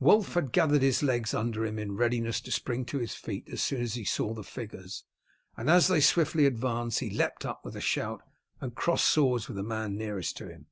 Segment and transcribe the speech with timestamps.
[0.00, 3.62] Wulf had gathered his legs under him in readiness to spring to his feet as
[3.62, 5.04] soon as he saw the figures,
[5.56, 8.24] and as they swiftly advanced he leapt up with a shout
[8.60, 10.66] and crossed swords with the man nearest to him.